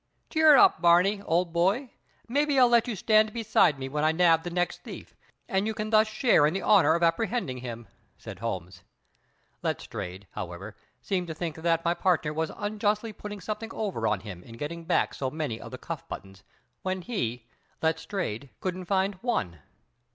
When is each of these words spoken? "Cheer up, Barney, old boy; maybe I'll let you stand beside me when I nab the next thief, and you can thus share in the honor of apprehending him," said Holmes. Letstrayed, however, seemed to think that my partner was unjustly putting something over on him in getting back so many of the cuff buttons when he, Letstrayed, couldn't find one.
"Cheer 0.31 0.55
up, 0.57 0.81
Barney, 0.81 1.21
old 1.27 1.53
boy; 1.53 1.91
maybe 2.27 2.57
I'll 2.59 2.67
let 2.69 2.87
you 2.87 2.95
stand 2.95 3.31
beside 3.33 3.77
me 3.77 3.87
when 3.87 4.03
I 4.03 4.11
nab 4.11 4.41
the 4.41 4.49
next 4.49 4.81
thief, 4.81 5.13
and 5.47 5.67
you 5.67 5.75
can 5.75 5.91
thus 5.91 6.07
share 6.07 6.47
in 6.47 6.55
the 6.55 6.61
honor 6.63 6.95
of 6.95 7.03
apprehending 7.03 7.59
him," 7.59 7.87
said 8.17 8.39
Holmes. 8.39 8.81
Letstrayed, 9.61 10.25
however, 10.31 10.75
seemed 11.03 11.27
to 11.27 11.35
think 11.35 11.57
that 11.57 11.85
my 11.85 11.93
partner 11.93 12.33
was 12.33 12.49
unjustly 12.57 13.13
putting 13.13 13.41
something 13.41 13.71
over 13.75 14.07
on 14.07 14.21
him 14.21 14.41
in 14.41 14.57
getting 14.57 14.85
back 14.85 15.13
so 15.13 15.29
many 15.29 15.61
of 15.61 15.69
the 15.69 15.77
cuff 15.77 16.07
buttons 16.09 16.41
when 16.81 17.03
he, 17.03 17.45
Letstrayed, 17.83 18.49
couldn't 18.59 18.85
find 18.85 19.13
one. 19.21 19.59